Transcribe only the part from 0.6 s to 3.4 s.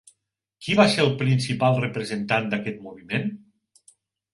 Qui va ser el principal representant d'aquest moviment?